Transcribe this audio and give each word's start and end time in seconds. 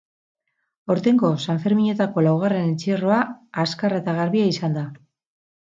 Aurtengo 0.93 1.29
sanferminetako 1.45 2.25
laugarren 2.29 2.67
entzierroa 2.71 3.21
azkarra 3.67 4.05
eta 4.05 4.19
garbia 4.23 4.53
izan 4.57 4.81
da. 4.81 4.93